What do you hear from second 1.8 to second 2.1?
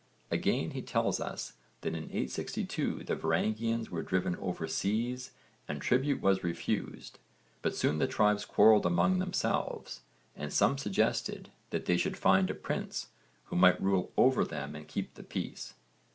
that in